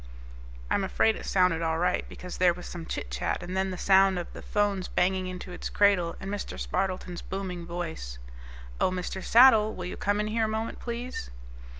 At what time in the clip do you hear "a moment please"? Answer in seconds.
10.45-11.29